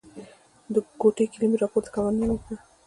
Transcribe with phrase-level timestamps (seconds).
[0.73, 2.55] د کوټې کیلي مې راپورته کړه او مننه مې وکړه.